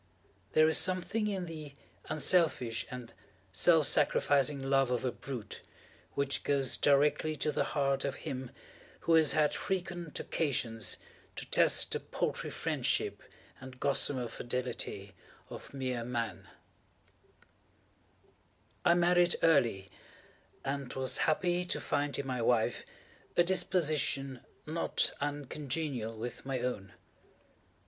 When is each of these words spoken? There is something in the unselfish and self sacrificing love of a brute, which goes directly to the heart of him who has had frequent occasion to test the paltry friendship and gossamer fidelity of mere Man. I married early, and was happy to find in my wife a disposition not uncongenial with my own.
There 0.53 0.67
is 0.67 0.79
something 0.79 1.27
in 1.27 1.45
the 1.45 1.75
unselfish 2.05 2.87
and 2.89 3.13
self 3.53 3.85
sacrificing 3.85 4.63
love 4.63 4.89
of 4.89 5.05
a 5.05 5.11
brute, 5.11 5.61
which 6.13 6.43
goes 6.43 6.75
directly 6.75 7.35
to 7.35 7.51
the 7.51 7.63
heart 7.77 8.03
of 8.03 8.15
him 8.25 8.49
who 9.01 9.13
has 9.13 9.33
had 9.33 9.53
frequent 9.53 10.19
occasion 10.19 10.81
to 11.35 11.45
test 11.45 11.91
the 11.91 11.99
paltry 11.99 12.49
friendship 12.49 13.21
and 13.59 13.79
gossamer 13.79 14.27
fidelity 14.27 15.13
of 15.51 15.71
mere 15.71 16.03
Man. 16.03 16.47
I 18.83 18.95
married 18.95 19.35
early, 19.43 19.91
and 20.65 20.91
was 20.95 21.19
happy 21.29 21.63
to 21.65 21.79
find 21.79 22.17
in 22.17 22.25
my 22.25 22.41
wife 22.41 22.87
a 23.37 23.43
disposition 23.43 24.39
not 24.65 25.11
uncongenial 25.21 26.17
with 26.17 26.43
my 26.43 26.59
own. 26.59 26.93